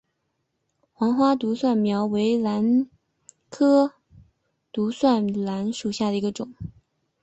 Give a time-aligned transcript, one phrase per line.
[0.93, 2.89] 黄花独蒜兰为兰
[3.51, 3.93] 科
[4.73, 6.51] 独蒜兰属下的一个种。